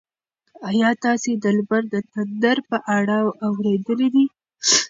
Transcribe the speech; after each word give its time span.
ایا 0.69 0.89
تاسي 1.03 1.31
د 1.43 1.45
لمر 1.57 1.83
د 1.93 1.95
تندر 2.13 2.57
په 2.69 2.77
اړه 2.97 3.17
اورېدلي 3.47 4.07
دي؟ 4.13 4.25